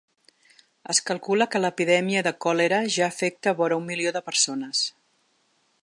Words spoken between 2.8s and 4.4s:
ja afecta vora un milió de